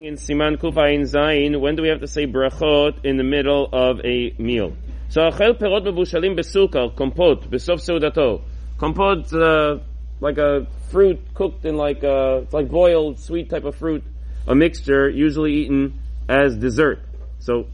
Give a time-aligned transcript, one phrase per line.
[0.00, 3.98] In Siman Kufayin Zayin, when do we have to say brachot in the middle of
[4.04, 4.76] a meal?
[5.08, 8.42] So, achel perot mevushalim besukar, kompot, besof seudato.
[8.78, 9.82] Kompot, uh,
[10.20, 14.04] like a fruit cooked in like a, it's like boiled, sweet type of fruit,
[14.46, 17.00] a mixture, usually eaten as dessert.
[17.40, 17.66] So,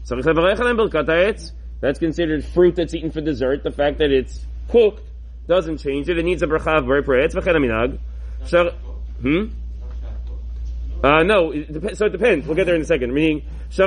[1.79, 3.61] that's considered fruit that's eaten for dessert.
[3.61, 5.03] The fact that it's cooked
[5.47, 6.17] doesn't change it.
[6.17, 7.99] It needs a bracha of minag.
[9.21, 9.64] Hmm?
[11.05, 12.47] Uh, no, it dep- so it depends.
[12.47, 13.13] We'll get there in a second.
[13.13, 13.77] Meaning, that's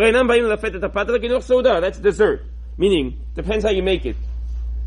[1.98, 2.44] dessert.
[2.76, 4.14] Meaning, depends how you make it.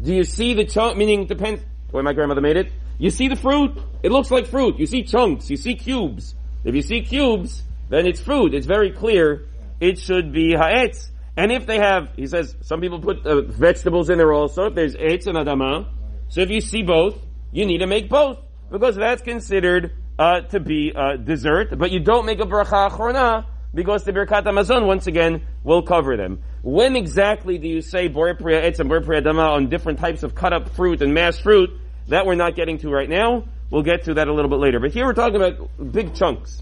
[0.02, 0.98] Do you see the chunk?
[0.98, 1.62] Meaning, depends.
[1.90, 2.72] The way my grandmother made it.
[2.98, 3.78] You see the fruit.
[4.02, 4.80] It looks like fruit.
[4.80, 5.50] You see chunks.
[5.50, 6.34] You see cubes.
[6.64, 8.54] If you see cubes, then it's fruit.
[8.54, 9.50] It's very clear.
[9.82, 11.12] It should be ha'etz.
[11.36, 14.68] And if they have, he says, some people put uh, vegetables in there also.
[14.68, 15.90] If there's etz and adama,
[16.30, 17.18] so if you see both,
[17.52, 18.40] you need to make both
[18.72, 23.44] because that's considered uh, to be uh, dessert, but you don't make a bracha achrona
[23.74, 26.44] because the Birkat Hamazon once again will cover them.
[26.62, 30.22] When exactly do you say Borei Pri Ha'etz and Borei Pri Ha'adama on different types
[30.22, 31.72] of cut up fruit and mashed fruit?
[32.10, 33.46] That we're not getting to right now.
[33.72, 34.80] We'll get to that a little bit later.
[34.80, 36.62] But here we're talking about big chunks.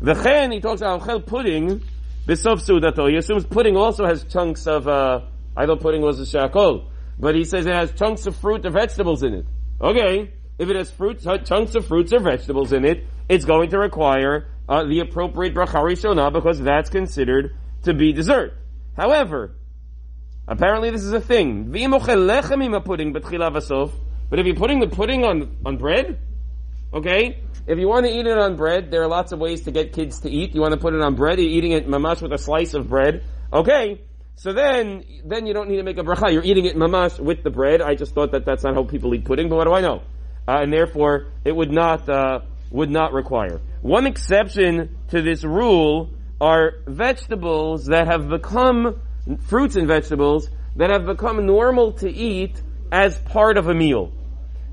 [0.00, 1.82] The chen, he talks about chel pudding,
[2.24, 3.10] besof sudato.
[3.10, 5.22] He assumes pudding also has chunks of, uh,
[5.56, 6.86] I thought pudding was a shakol.
[7.18, 9.46] But he says it has chunks of fruit or vegetables in it.
[9.80, 10.30] Okay.
[10.58, 14.48] If it has fruits, chunks of fruits or vegetables in it, it's going to require
[14.68, 18.54] uh, the appropriate bracha rishona because that's considered to be dessert.
[18.96, 19.56] However,
[20.46, 21.70] apparently this is a thing.
[21.70, 21.80] But
[24.38, 26.18] if you're putting the pudding on, on bread,
[26.92, 29.70] okay, if you want to eat it on bread, there are lots of ways to
[29.70, 30.54] get kids to eat.
[30.54, 32.88] You want to put it on bread, you're eating it mamash with a slice of
[32.88, 34.00] bread, okay,
[34.34, 36.32] so then, then you don't need to make a bracha.
[36.32, 37.80] You're eating it mamash with the bread.
[37.82, 40.02] I just thought that that's not how people eat pudding, but what do I know?
[40.47, 42.39] uh, and therefore it would not uh,
[42.71, 43.61] would not require.
[43.81, 48.99] One exception to this rule are vegetables that have become
[49.47, 52.61] fruits and vegetables that have become normal to eat
[52.91, 54.11] as part of a meal.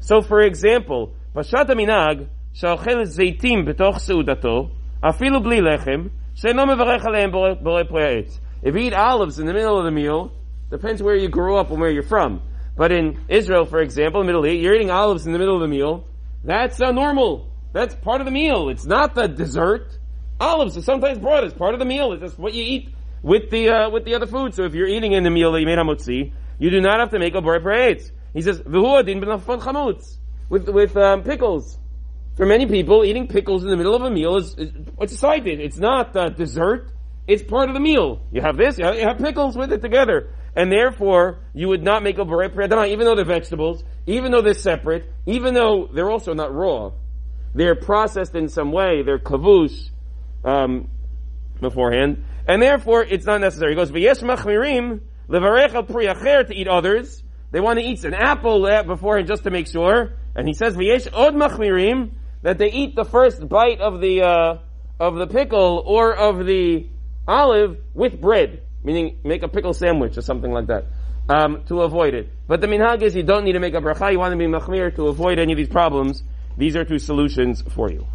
[0.00, 4.68] So, for example, pashat minag שאוכל זיתים בתוך סעודתו,
[5.00, 7.30] אפילו בלי לחם, שאינו מברך עליהם
[7.62, 8.22] בורא פרי
[8.62, 10.32] If you eat olives in the middle of the meal,
[10.70, 12.40] depends where you grew up and where you're from.
[12.79, 15.53] But in Israel, for example, in the Middle East, you're eating olives in the middle
[15.53, 16.07] of the meal.
[16.45, 17.51] That's uh, normal.
[17.73, 18.69] That's part of the meal.
[18.69, 19.97] It's not the dessert.
[20.39, 22.13] Olives are sometimes brought as part of the meal.
[22.13, 24.55] It's just what you eat with the uh, with the other food.
[24.55, 27.09] So if you're eating in the meal that you made hamotzi, you do not have
[27.09, 28.13] to make a borei parades.
[28.33, 29.19] He says v'huadin
[30.47, 31.77] with with um, pickles.
[32.37, 35.17] For many people, eating pickles in the middle of a meal is, is it's a
[35.17, 35.59] side dish.
[35.59, 36.93] It's not uh, dessert.
[37.27, 38.21] It's part of the meal.
[38.31, 38.79] You have this.
[38.79, 42.25] You have, you have pickles with it together and therefore you would not make a
[42.25, 46.33] borei pri ha'adama, even though they're vegetables, even though they're separate, even though they're also
[46.33, 46.91] not raw.
[47.53, 49.89] They're processed in some way, they're kavush,
[50.43, 50.89] um,
[51.59, 53.71] beforehand, and therefore it's not necessary.
[53.71, 57.23] He goes, v'yesh machmirim, levarecha to eat others.
[57.51, 61.11] They want to eat an apple beforehand just to make sure, and he says, v'yesh
[61.13, 62.11] od machmirim,
[62.41, 64.57] that they eat the first bite of the, uh,
[64.99, 66.87] of the pickle or of the
[67.27, 70.85] olive with bread meaning make a pickle sandwich or something like that,
[71.27, 72.29] um, to avoid it.
[72.47, 74.45] But the minhag is you don't need to make a bracha, you want to be
[74.45, 76.23] machmir to avoid any of these problems.
[76.57, 78.05] These are two solutions for you.